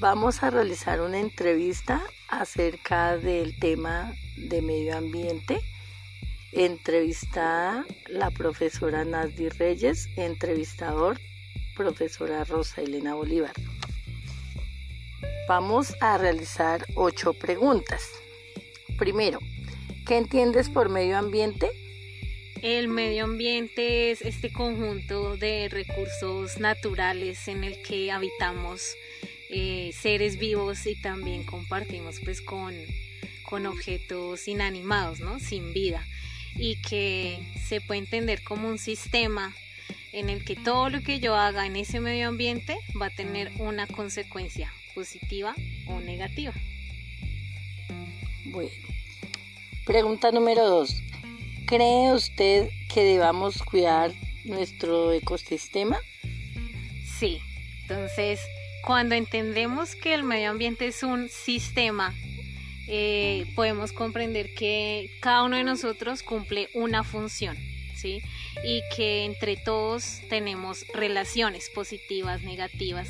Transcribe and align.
Vamos 0.00 0.42
a 0.42 0.48
realizar 0.48 1.02
una 1.02 1.20
entrevista 1.20 2.02
acerca 2.26 3.18
del 3.18 3.58
tema 3.58 4.14
de 4.34 4.62
medio 4.62 4.96
ambiente. 4.96 5.60
Entrevistada 6.52 7.84
la 8.08 8.30
profesora 8.30 9.04
Nasdi 9.04 9.50
Reyes, 9.50 10.08
entrevistador 10.16 11.20
profesora 11.76 12.44
Rosa 12.44 12.80
Elena 12.80 13.14
Bolívar. 13.14 13.52
Vamos 15.46 15.94
a 16.00 16.16
realizar 16.16 16.86
ocho 16.94 17.34
preguntas. 17.34 18.02
Primero, 18.96 19.38
¿qué 20.06 20.16
entiendes 20.16 20.70
por 20.70 20.88
medio 20.88 21.18
ambiente? 21.18 21.70
El 22.62 22.88
medio 22.88 23.24
ambiente 23.24 24.12
es 24.12 24.22
este 24.22 24.50
conjunto 24.50 25.36
de 25.36 25.68
recursos 25.68 26.58
naturales 26.58 27.48
en 27.48 27.64
el 27.64 27.82
que 27.82 28.10
habitamos 28.10 28.94
eh, 29.50 29.92
seres 29.92 30.38
vivos 30.38 30.86
y 30.86 30.94
también 30.94 31.44
compartimos 31.44 32.20
pues 32.24 32.40
con, 32.40 32.74
con 33.42 33.66
objetos 33.66 34.46
inanimados, 34.48 35.20
¿no? 35.20 35.40
Sin 35.40 35.72
vida 35.72 36.06
y 36.56 36.76
que 36.76 37.38
se 37.66 37.80
puede 37.80 38.00
entender 38.00 38.42
como 38.42 38.68
un 38.68 38.78
sistema 38.78 39.54
en 40.12 40.28
el 40.28 40.44
que 40.44 40.56
todo 40.56 40.90
lo 40.90 41.02
que 41.02 41.20
yo 41.20 41.34
haga 41.34 41.66
en 41.66 41.76
ese 41.76 42.00
medio 42.00 42.28
ambiente 42.28 42.76
va 43.00 43.06
a 43.06 43.10
tener 43.10 43.50
una 43.58 43.86
consecuencia 43.86 44.72
positiva 44.94 45.54
o 45.86 46.00
negativa. 46.00 46.52
Bueno, 48.46 48.70
pregunta 49.86 50.32
número 50.32 50.66
dos. 50.66 51.02
¿Cree 51.66 52.12
usted 52.12 52.68
que 52.92 53.04
debamos 53.04 53.62
cuidar 53.62 54.12
nuestro 54.44 55.12
ecosistema? 55.12 55.98
Sí, 57.18 57.40
entonces 57.82 58.40
cuando 58.84 59.14
entendemos 59.14 59.94
que 59.94 60.14
el 60.14 60.24
medio 60.24 60.50
ambiente 60.50 60.86
es 60.86 61.02
un 61.02 61.28
sistema, 61.28 62.14
eh, 62.88 63.46
podemos 63.54 63.92
comprender 63.92 64.52
que 64.54 65.10
cada 65.20 65.44
uno 65.44 65.56
de 65.56 65.64
nosotros 65.64 66.22
cumple 66.22 66.68
una 66.74 67.04
función, 67.04 67.56
¿sí? 67.94 68.22
Y 68.64 68.82
que 68.96 69.24
entre 69.24 69.56
todos 69.56 70.20
tenemos 70.28 70.84
relaciones 70.94 71.70
positivas, 71.70 72.42
negativas, 72.42 73.08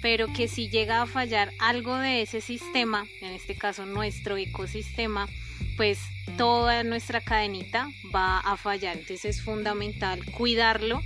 pero 0.00 0.32
que 0.32 0.48
si 0.48 0.68
llega 0.68 1.02
a 1.02 1.06
fallar 1.06 1.52
algo 1.58 1.96
de 1.96 2.22
ese 2.22 2.40
sistema, 2.40 3.06
en 3.20 3.32
este 3.32 3.54
caso 3.54 3.84
nuestro 3.84 4.36
ecosistema, 4.36 5.28
pues 5.76 5.98
toda 6.36 6.84
nuestra 6.84 7.20
cadenita 7.20 7.88
va 8.14 8.38
a 8.38 8.56
fallar. 8.56 8.96
Entonces 8.96 9.24
es 9.24 9.42
fundamental 9.42 10.24
cuidarlo 10.26 11.02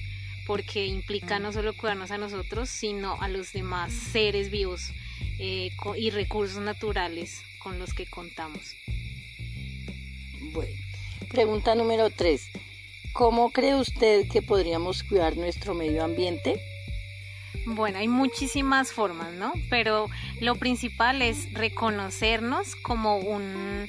porque 0.47 0.87
implica 0.87 1.39
no 1.39 1.53
solo 1.53 1.75
cuidarnos 1.75 2.11
a 2.11 2.19
nosotros, 2.19 2.69
sino 2.69 3.21
a 3.21 3.29
los 3.29 3.53
demás 3.53 3.93
seres 3.93 4.51
vivos 4.51 4.91
eh, 5.39 5.71
y 5.97 6.11
recursos 6.11 6.63
naturales 6.63 7.43
con 7.59 7.79
los 7.79 7.95
que 7.95 8.07
contamos. 8.07 8.75
Bueno, 10.53 10.75
pregunta 11.29 11.75
número 11.75 12.11
3. 12.11 12.49
¿Cómo 13.13 13.51
cree 13.51 13.75
usted 13.75 14.29
que 14.29 14.43
podríamos 14.43 15.03
cuidar 15.03 15.37
nuestro 15.37 15.75
medio 15.75 16.05
ambiente? 16.05 16.61
Bueno, 17.67 17.99
hay 17.99 18.09
muchísimas 18.09 18.93
formas, 18.93 19.33
¿no? 19.35 19.53
Pero 19.71 20.09
lo 20.41 20.57
principal 20.57 21.23
es 21.23 21.53
reconocernos 21.53 22.75
como 22.77 23.19
un 23.19 23.87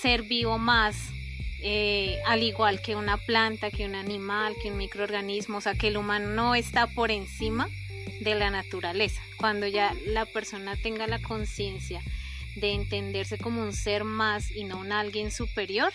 ser 0.00 0.22
vivo 0.22 0.58
más, 0.58 1.13
eh, 1.66 2.18
al 2.26 2.42
igual 2.42 2.82
que 2.82 2.94
una 2.94 3.16
planta, 3.16 3.70
que 3.70 3.86
un 3.86 3.94
animal, 3.94 4.54
que 4.62 4.70
un 4.70 4.76
microorganismo, 4.76 5.56
o 5.56 5.60
sea, 5.62 5.74
que 5.74 5.88
el 5.88 5.96
humano 5.96 6.28
no 6.28 6.54
está 6.54 6.86
por 6.86 7.10
encima 7.10 7.70
de 8.20 8.34
la 8.34 8.50
naturaleza. 8.50 9.22
Cuando 9.38 9.66
ya 9.66 9.94
la 10.04 10.26
persona 10.26 10.76
tenga 10.76 11.06
la 11.06 11.20
conciencia 11.20 12.02
de 12.56 12.72
entenderse 12.74 13.38
como 13.38 13.62
un 13.62 13.72
ser 13.72 14.04
más 14.04 14.50
y 14.50 14.64
no 14.64 14.78
un 14.78 14.92
alguien 14.92 15.30
superior, 15.30 15.90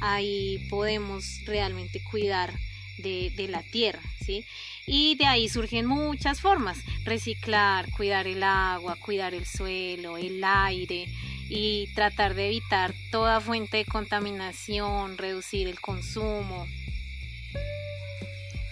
ahí 0.00 0.66
podemos 0.70 1.42
realmente 1.44 2.02
cuidar 2.02 2.50
de, 2.96 3.30
de, 3.36 3.48
la 3.48 3.62
tierra, 3.62 4.00
¿sí? 4.24 4.46
Y 4.86 5.16
de 5.16 5.26
ahí 5.26 5.46
surgen 5.50 5.84
muchas 5.84 6.40
formas, 6.40 6.78
reciclar, 7.04 7.90
cuidar 7.90 8.26
el 8.26 8.42
agua, 8.42 8.96
cuidar 8.96 9.34
el 9.34 9.44
suelo, 9.44 10.16
el 10.16 10.42
aire, 10.42 11.06
y 11.54 11.88
tratar 11.94 12.34
de 12.34 12.46
evitar 12.46 12.94
toda 13.10 13.38
fuente 13.38 13.76
de 13.76 13.84
contaminación, 13.84 15.18
reducir 15.18 15.68
el 15.68 15.78
consumo. 15.80 16.66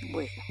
Bueno, 0.09 0.43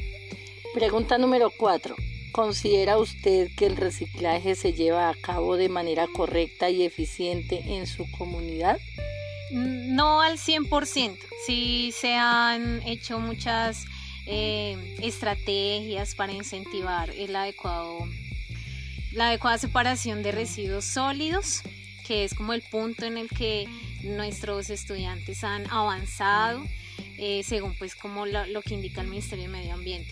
pregunta 0.76 1.18
número 1.18 1.50
cuatro. 1.50 1.96
¿Considera 2.32 3.00
usted 3.00 3.50
que 3.58 3.66
el 3.66 3.76
reciclaje 3.76 4.54
se 4.54 4.74
lleva 4.74 5.10
a 5.10 5.16
cabo 5.16 5.58
de 5.58 5.70
manera 5.70 6.06
correcta 6.06 6.70
y 6.70 6.84
eficiente 6.84 7.64
en 7.66 7.88
su 7.88 8.10
comunidad? 8.12 8.80
No 9.52 10.22
al 10.22 10.38
100%. 10.38 11.18
Sí 11.48 11.92
se 12.00 12.14
han 12.14 12.84
hecho 12.84 13.20
muchas 13.20 13.86
eh, 14.28 14.78
estrategias 15.02 16.14
para 16.14 16.32
incentivar 16.32 17.10
el 17.10 17.36
adecuado, 17.36 18.08
la 19.14 19.30
adecuada 19.30 19.58
separación 19.58 20.22
de 20.22 20.32
residuos 20.32 20.86
sólidos 20.86 21.64
que 22.10 22.24
es 22.24 22.34
como 22.34 22.54
el 22.54 22.64
punto 22.64 23.06
en 23.06 23.20
el 23.20 23.30
que 23.30 23.68
nuestros 24.02 24.72
estudiantes 24.72 25.44
han 25.44 25.70
avanzado, 25.70 26.66
eh, 27.20 27.44
según 27.44 27.76
pues 27.76 27.96
como 27.96 28.26
lo, 28.26 28.62
que 28.64 28.74
indica 28.74 29.02
el 29.02 29.08
Ministerio 29.08 29.44
de 29.44 29.52
Medio 29.52 29.76
Ambiente. 29.76 30.12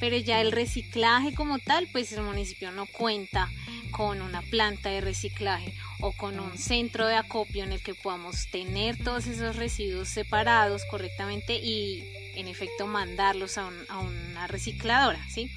Pero 0.00 0.16
ya 0.16 0.40
el 0.40 0.52
reciclaje 0.52 1.34
como 1.34 1.58
tal, 1.58 1.86
pues 1.92 2.12
el 2.12 2.22
municipio 2.22 2.72
no 2.72 2.86
cuenta 2.86 3.50
con 3.90 4.22
una 4.22 4.40
planta 4.40 4.88
de 4.88 5.02
reciclaje 5.02 5.74
o 6.00 6.12
con 6.12 6.40
un 6.40 6.56
centro 6.56 7.06
de 7.06 7.16
acopio 7.16 7.62
en 7.62 7.72
el 7.72 7.82
que 7.82 7.94
podamos 7.94 8.46
tener 8.50 8.96
todos 8.96 9.26
esos 9.26 9.56
residuos 9.56 10.08
separados 10.08 10.86
correctamente 10.86 11.56
y 11.56 12.04
en 12.36 12.48
efecto 12.48 12.86
mandarlos 12.86 13.58
a, 13.58 13.70
a 13.90 13.98
una 13.98 14.46
recicladora, 14.46 15.22
¿sí? 15.28 15.50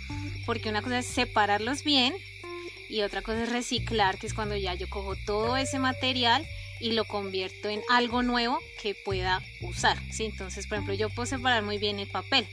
Porque 0.46 0.68
una 0.68 0.82
cosa 0.82 1.00
es 1.00 1.06
separarlos 1.06 1.86
bien 1.86 2.14
y 2.90 3.02
otra 3.02 3.22
cosa 3.22 3.44
es 3.44 3.50
reciclar, 3.50 4.18
que 4.18 4.28
es 4.28 4.34
cuando 4.34 4.56
ya 4.56 4.74
yo 4.74 4.90
cojo 4.90 5.16
todo 5.26 5.58
ese 5.58 5.80
material 5.80 6.46
y 6.80 6.92
lo 6.92 7.06
convierto 7.06 7.70
en 7.70 7.82
algo 7.90 8.24
nuevo 8.24 8.60
que 8.82 8.96
pueda 8.96 9.42
usar. 9.62 9.98
¿sí? 10.12 10.26
Entonces, 10.26 10.68
por 10.68 10.78
ejemplo, 10.78 10.94
yo 10.94 11.10
puedo 11.10 11.26
separar 11.26 11.64
muy 11.64 11.78
bien 11.78 12.00
el 12.00 12.08
papel 12.08 12.48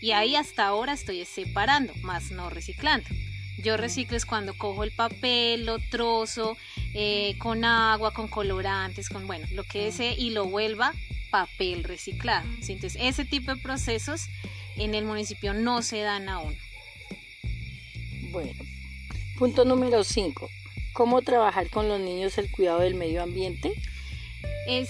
y 0.00 0.12
ahí 0.12 0.36
hasta 0.36 0.66
ahora 0.66 0.92
estoy 0.92 1.24
separando, 1.24 1.92
más 2.02 2.30
no 2.30 2.50
reciclando. 2.50 3.08
Yo 3.58 3.76
reciclo 3.76 4.16
es 4.16 4.24
cuando 4.24 4.56
cojo 4.56 4.84
el 4.84 4.92
papel, 4.92 5.66
lo 5.66 5.78
trozo 5.80 6.56
eh, 6.94 7.34
con 7.38 7.64
agua, 7.64 8.12
con 8.12 8.28
colorantes, 8.28 9.08
con 9.08 9.26
bueno, 9.26 9.46
lo 9.52 9.64
que 9.64 9.86
desee 9.86 10.14
y 10.14 10.30
lo 10.30 10.44
vuelva 10.46 10.94
papel 11.30 11.82
reciclado. 11.82 12.48
¿sí? 12.62 12.72
Entonces, 12.72 13.00
ese 13.02 13.24
tipo 13.24 13.52
de 13.52 13.60
procesos 13.60 14.26
en 14.76 14.94
el 14.94 15.04
municipio 15.04 15.54
no 15.54 15.82
se 15.82 16.00
dan 16.00 16.28
aún. 16.28 16.56
Bueno, 18.30 18.62
Punto 19.38 19.64
número 19.64 20.02
5. 20.02 20.50
¿Cómo 20.94 21.22
trabajar 21.22 21.70
con 21.70 21.88
los 21.88 22.00
niños 22.00 22.38
el 22.38 22.50
cuidado 22.50 22.80
del 22.80 22.96
medio 22.96 23.22
ambiente? 23.22 23.72
Es 24.66 24.88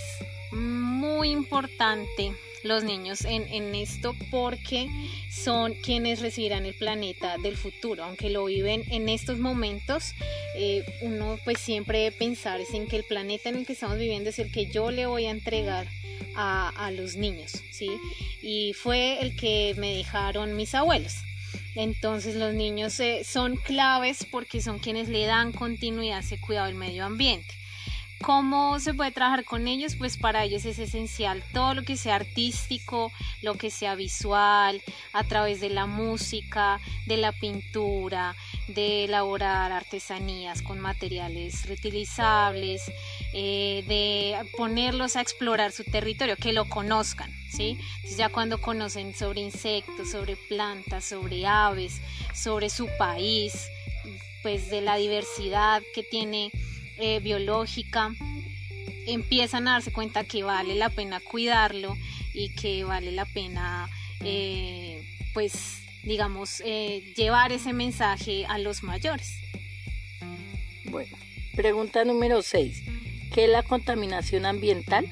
muy 0.53 1.29
importante 1.29 2.33
los 2.65 2.83
niños 2.83 3.27
en, 3.27 3.75
esto 3.75 4.17
porque 4.31 4.89
son 5.31 5.75
quienes 5.75 6.21
recibirán 6.21 6.65
el 6.65 6.73
planeta 6.73 7.37
del 7.37 7.59
futuro. 7.59 8.05
Aunque 8.05 8.31
lo 8.31 8.47
viven 8.47 8.85
en 8.91 9.11
estos 9.11 9.39
momentos, 9.39 10.15
eh, 10.57 10.83
uno 11.03 11.39
pues 11.45 11.59
siempre 11.59 11.99
debe 11.99 12.17
pensar 12.17 12.59
en 12.73 12.87
que 12.87 12.97
el 12.97 13.05
planeta 13.05 13.51
en 13.51 13.57
el 13.57 13.67
que 13.67 13.75
estamos 13.75 13.99
viviendo 13.99 14.31
es 14.31 14.39
el 14.39 14.51
que 14.51 14.71
yo 14.71 14.91
le 14.91 15.05
voy 15.05 15.27
a 15.27 15.31
entregar 15.31 15.87
a, 16.37 16.71
a 16.87 16.91
los 16.91 17.17
niños, 17.17 17.53
¿sí? 17.71 17.91
Y 18.41 18.73
fue 18.73 19.21
el 19.21 19.37
que 19.37 19.75
me 19.77 19.95
dejaron 19.95 20.57
mis 20.57 20.75
abuelos. 20.75 21.28
Entonces 21.79 22.35
los 22.35 22.55
niños 22.55 23.01
son 23.23 23.55
claves 23.55 24.27
porque 24.29 24.61
son 24.61 24.81
quienes 24.81 25.09
le 25.09 25.27
dan 25.27 25.53
continuidad 25.53 26.17
a 26.17 26.21
ese 26.23 26.41
cuidado 26.41 26.67
del 26.67 26.75
medio 26.75 27.05
ambiente. 27.05 27.55
¿Cómo 28.21 28.81
se 28.81 28.95
puede 28.95 29.13
trabajar 29.13 29.45
con 29.45 29.69
ellos? 29.69 29.95
Pues 29.95 30.17
para 30.17 30.43
ellos 30.43 30.65
es 30.65 30.81
esencial 30.81 31.41
todo 31.53 31.75
lo 31.75 31.85
que 31.85 31.97
sea 31.97 32.17
artístico, 32.17 33.13
lo 33.43 33.55
que 33.55 33.71
sea 33.71 33.95
visual, 33.95 34.83
a 35.13 35.23
través 35.23 35.61
de 35.61 35.71
la 35.71 35.87
música, 35.87 36.81
de 37.07 37.17
la 37.17 37.31
pintura, 37.31 38.35
de 38.67 39.05
elaborar 39.05 39.71
artesanías 39.71 40.63
con 40.63 40.81
materiales 40.81 41.69
reutilizables, 41.69 42.91
eh, 43.35 43.85
de 43.87 44.37
ponerlos 44.57 45.17
a 45.17 45.21
explorar 45.21 45.73
su 45.73 45.85
territorio, 45.85 46.37
que 46.37 46.53
lo 46.53 46.69
conozcan, 46.69 47.31
¿sí? 47.51 47.79
Entonces 47.97 48.17
ya 48.17 48.29
cuando 48.29 48.61
conocen 48.61 49.15
sobre 49.15 49.41
insectos, 49.41 50.11
sobre 50.11 50.37
plantas, 50.37 51.05
sobre 51.05 51.47
aves, 51.47 52.01
sobre 52.35 52.71
su 52.71 52.89
país, 52.99 53.69
pues 54.43 54.71
de 54.71 54.81
la 54.81 54.97
diversidad 54.97 55.83
que 55.95 56.03
tiene 56.03 56.51
eh, 56.99 57.21
biológica, 57.21 58.13
empiezan 59.07 59.69
a 59.69 59.73
darse 59.73 59.93
cuenta 59.93 60.25
que 60.25 60.43
vale 60.43 60.75
la 60.75 60.91
pena 60.91 61.21
cuidarlo 61.21 61.97
y 62.35 62.51
que 62.51 62.85
vale 62.85 63.13
la 63.13 63.25
pena, 63.25 63.89
eh, 64.25 65.03
pues, 65.35 65.83
digamos, 66.03 66.63
eh, 66.65 67.13
llevar 67.17 67.53
ese 67.53 67.73
mensaje 67.73 68.47
a 68.47 68.59
los 68.59 68.83
mayores. 68.83 69.35
Bueno, 70.85 71.17
pregunta 71.55 72.05
número 72.05 72.43
6. 72.43 72.98
¿Qué 73.33 73.45
es 73.45 73.51
la 73.51 73.63
contaminación 73.63 74.47
ambiental? 74.47 75.07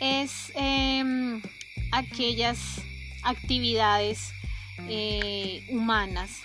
Es 0.00 0.52
em, 0.54 1.40
aquellas 1.90 2.58
actividades 3.22 4.32
eh, 4.88 5.64
humanas 5.68 6.42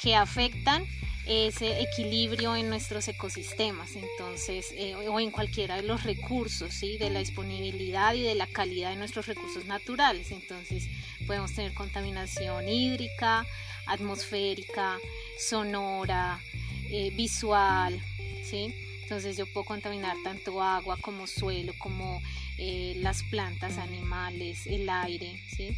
que 0.00 0.16
afectan 0.16 0.84
ese 1.26 1.80
equilibrio 1.80 2.56
en 2.56 2.68
nuestros 2.68 3.06
ecosistemas, 3.06 3.94
entonces, 3.94 4.72
eh, 4.76 4.96
o 4.96 5.20
en 5.20 5.30
cualquiera 5.30 5.76
de 5.76 5.82
los 5.82 6.02
recursos, 6.02 6.72
¿sí? 6.74 6.98
de 6.98 7.10
la 7.10 7.20
disponibilidad 7.20 8.14
y 8.14 8.22
de 8.22 8.34
la 8.34 8.48
calidad 8.48 8.90
de 8.90 8.96
nuestros 8.96 9.26
recursos 9.26 9.66
naturales. 9.66 10.32
Entonces, 10.32 10.88
podemos 11.26 11.52
tener 11.54 11.72
contaminación 11.72 12.68
hídrica, 12.68 13.46
atmosférica, 13.86 14.96
sonora, 15.38 16.40
eh, 16.90 17.12
visual, 17.14 18.00
¿sí? 18.42 18.74
Entonces, 19.10 19.36
yo 19.36 19.44
puedo 19.46 19.64
contaminar 19.64 20.16
tanto 20.22 20.62
agua 20.62 20.96
como 21.00 21.26
suelo, 21.26 21.72
como 21.78 22.22
eh, 22.58 22.94
las 22.98 23.24
plantas, 23.24 23.76
animales, 23.76 24.68
el 24.68 24.88
aire, 24.88 25.36
¿sí? 25.48 25.76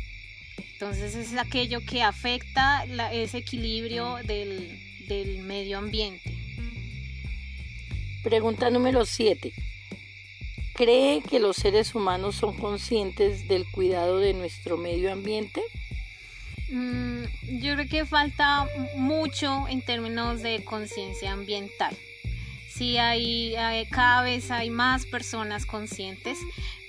Entonces, 0.74 1.14
es 1.14 1.34
aquello 1.38 1.80
que 1.80 2.02
afecta 2.02 2.84
ese 3.10 3.38
equilibrio 3.38 4.16
del 4.24 4.78
del 5.08 5.38
medio 5.38 5.78
ambiente. 5.78 6.30
Pregunta 8.22 8.68
número 8.68 9.06
7. 9.06 9.50
¿Cree 10.74 11.22
que 11.22 11.40
los 11.40 11.56
seres 11.56 11.94
humanos 11.94 12.36
son 12.36 12.54
conscientes 12.54 13.48
del 13.48 13.64
cuidado 13.70 14.18
de 14.18 14.34
nuestro 14.34 14.76
medio 14.76 15.10
ambiente? 15.10 15.62
Mm, 16.68 17.22
yo 17.62 17.76
creo 17.76 17.88
que 17.88 18.04
falta 18.04 18.68
mucho 18.94 19.66
en 19.68 19.80
términos 19.80 20.42
de 20.42 20.62
conciencia 20.64 21.32
ambiental. 21.32 21.96
Sí, 22.82 22.98
hay, 22.98 23.54
cada 23.92 24.24
vez 24.24 24.50
hay 24.50 24.68
más 24.68 25.06
personas 25.06 25.66
conscientes, 25.66 26.36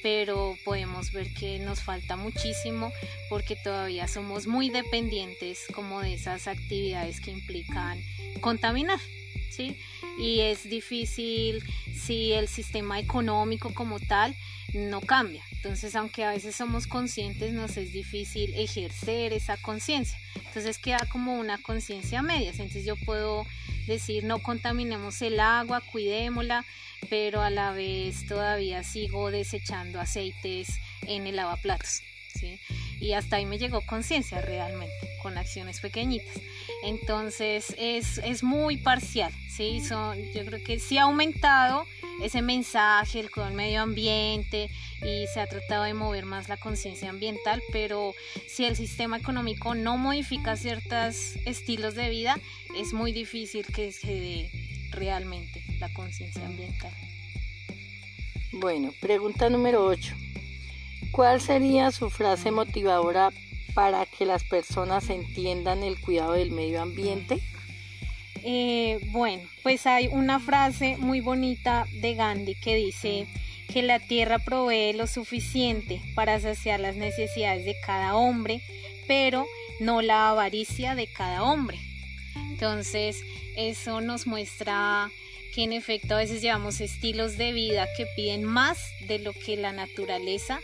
pero 0.01 0.57
podemos 0.65 1.11
ver 1.11 1.31
que 1.35 1.59
nos 1.59 1.83
falta 1.83 2.15
muchísimo 2.15 2.91
porque 3.29 3.55
todavía 3.55 4.07
somos 4.07 4.47
muy 4.47 4.71
dependientes 4.71 5.67
como 5.71 6.01
de 6.01 6.15
esas 6.15 6.47
actividades 6.47 7.21
que 7.21 7.29
implican 7.29 7.99
contaminar, 8.41 8.97
¿sí? 9.50 9.77
Y 10.18 10.41
es 10.41 10.69
difícil 10.69 11.63
si 11.94 12.33
el 12.33 12.47
sistema 12.47 13.00
económico 13.00 13.74
como 13.74 14.00
tal 14.00 14.35
no 14.74 15.01
cambia. 15.01 15.44
Entonces, 15.51 15.95
aunque 15.95 16.24
a 16.24 16.31
veces 16.31 16.56
somos 16.56 16.88
conscientes, 16.88 17.53
nos 17.53 17.77
es 17.77 17.94
difícil 17.94 18.53
ejercer 18.56 19.33
esa 19.33 19.57
conciencia. 19.57 20.18
Entonces 20.47 20.77
queda 20.77 21.07
como 21.12 21.39
una 21.39 21.57
conciencia 21.57 22.21
media. 22.21 22.51
Entonces 22.51 22.85
yo 22.85 22.95
puedo 22.95 23.45
decir, 23.88 24.24
no 24.24 24.39
contaminemos 24.39 25.21
el 25.21 25.39
agua, 25.39 25.81
cuidémosla, 25.81 26.65
pero 27.09 27.41
a 27.41 27.50
la 27.50 27.71
vez 27.71 28.25
todavía 28.27 28.83
sigo 28.83 29.31
desechando 29.31 30.00
aceites 30.00 30.79
en 31.07 31.27
el 31.27 31.36
lavaplatos. 31.36 32.01
Y 33.00 33.13
hasta 33.13 33.38
ahí 33.38 33.45
me 33.45 33.57
llegó 33.57 33.81
conciencia 33.81 34.41
realmente, 34.41 34.95
con 35.21 35.38
acciones 35.38 35.80
pequeñitas. 35.80 36.41
Entonces 36.83 37.75
es, 37.77 38.18
es 38.19 38.44
muy 38.44 38.77
parcial, 38.77 39.33
¿sí? 39.50 39.81
Son, 39.81 40.18
yo 40.33 40.45
creo 40.45 40.63
que 40.63 40.80
sí 40.80 40.97
ha 40.97 41.03
aumentado 41.03 41.85
ese 42.21 42.41
mensaje, 42.41 43.19
el 43.19 43.53
medio 43.53 43.81
ambiente 43.81 44.69
y 45.01 45.25
se 45.33 45.39
ha 45.39 45.47
tratado 45.47 45.83
de 45.83 45.94
mover 45.94 46.25
más 46.25 46.50
la 46.50 46.57
conciencia 46.57 47.09
ambiental, 47.09 47.62
pero 47.71 48.13
si 48.47 48.65
el 48.65 48.75
sistema 48.75 49.18
económico 49.18 49.75
no 49.75 49.97
modifica 49.97 50.56
ciertos 50.56 51.36
estilos 51.45 51.95
de 51.95 52.09
vida, 52.09 52.38
es 52.77 52.94
muy 52.94 53.12
difícil 53.12 53.65
que 53.65 53.91
se 53.91 54.07
dé 54.07 54.51
realmente 54.91 55.63
la 55.79 55.91
conciencia 55.94 56.45
ambiental. 56.45 56.91
Bueno, 58.53 58.94
pregunta 59.01 59.50
número 59.50 59.83
8. 59.86 60.15
¿Cuál 61.13 61.42
sería 61.42 61.92
su 61.92 62.10
frase 62.10 62.50
motivadora 62.50 63.31
para 63.75 64.07
que 64.07 64.25
las 64.25 64.44
personas 64.44 65.12
entiendan 65.12 65.83
el 65.83 66.01
cuidado 66.01 66.33
del 66.33 66.50
medio 66.50 66.81
ambiente? 66.81 67.39
Eh, 68.44 69.00
bueno, 69.12 69.48
pues 69.62 69.86
hay 69.86 70.07
una 70.07 70.39
frase 70.39 70.98
muy 70.98 71.21
bonita 71.21 71.86
de 72.01 72.15
Gandhi 72.15 72.56
que 72.56 72.75
dice 72.75 73.27
que 73.71 73.83
la 73.83 74.00
tierra 74.00 74.39
provee 74.39 74.94
lo 74.94 75.06
suficiente 75.06 76.01
para 76.15 76.39
saciar 76.39 76.80
las 76.80 76.95
necesidades 76.95 77.63
de 77.63 77.75
cada 77.86 78.15
hombre, 78.15 78.63
pero 79.07 79.45
no 79.80 80.01
la 80.01 80.30
avaricia 80.30 80.95
de 80.95 81.06
cada 81.06 81.44
hombre. 81.44 81.77
Entonces, 82.50 83.21
eso 83.56 84.01
nos 84.01 84.25
muestra 84.25 85.12
que 85.54 85.63
en 85.63 85.74
efecto 85.74 86.15
a 86.15 86.18
veces 86.18 86.42
llevamos 86.42 86.81
estilos 86.81 87.38
de 87.38 87.51
vida 87.51 87.88
que 87.95 88.07
piden 88.15 88.44
más 88.44 88.80
de 89.07 89.19
lo 89.19 89.31
que 89.33 89.57
la 89.57 89.74
naturaleza 89.74 90.60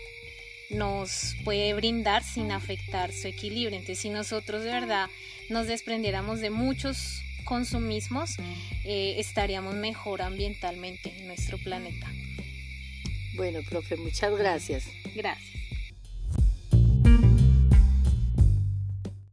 nos 0.70 1.36
puede 1.44 1.74
brindar 1.74 2.24
sin 2.24 2.52
afectar 2.52 3.12
su 3.12 3.28
equilibrio. 3.28 3.78
Entonces, 3.78 4.00
si 4.00 4.10
nosotros 4.10 4.64
de 4.64 4.72
verdad 4.72 5.10
nos 5.50 5.68
desprendiéramos 5.68 6.40
de 6.40 6.50
muchos 6.50 7.22
consumismos, 7.44 8.38
eh, 8.86 9.16
estaríamos 9.18 9.76
mejor 9.76 10.22
ambientalmente 10.22 11.12
en 11.18 11.28
nuestro 11.28 11.58
planeta. 11.58 12.08
Bueno, 13.36 13.62
profe, 13.68 13.96
muchas 13.98 14.38
gracias. 14.38 14.86
Gracias. 15.16 15.49